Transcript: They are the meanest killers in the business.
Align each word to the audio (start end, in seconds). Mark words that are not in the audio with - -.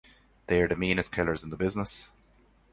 They 0.47 0.59
are 0.63 0.67
the 0.67 0.75
meanest 0.75 1.11
killers 1.13 1.43
in 1.43 1.51
the 1.51 1.55
business. 1.57 2.09